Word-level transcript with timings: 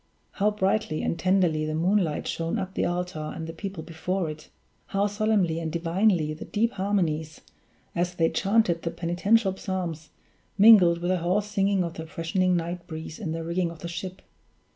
How 0.31 0.49
brightly 0.49 1.03
and 1.03 1.19
tenderly 1.19 1.63
the 1.63 1.75
moonlight 1.75 2.27
shone 2.27 2.57
upon 2.57 2.73
the 2.73 2.85
altar 2.85 3.31
and 3.35 3.45
the 3.45 3.53
people 3.53 3.83
before 3.83 4.31
it! 4.31 4.49
how 4.87 5.05
solemnly 5.05 5.59
and 5.59 5.71
divinely 5.71 6.33
the 6.33 6.45
deep 6.45 6.71
harmonies, 6.71 7.41
as 7.93 8.15
they 8.15 8.31
chanted 8.31 8.81
the 8.81 8.89
penitential 8.89 9.55
Psalms, 9.55 10.09
mingled 10.57 11.01
with 11.01 11.11
the 11.11 11.19
hoarse 11.19 11.45
singing 11.45 11.83
of 11.83 11.93
the 11.93 12.07
freshening 12.07 12.55
night 12.57 12.87
breeze 12.87 13.19
in 13.19 13.31
the 13.31 13.43
rigging 13.43 13.69
of 13.69 13.77
the 13.81 13.87
ship! 13.87 14.23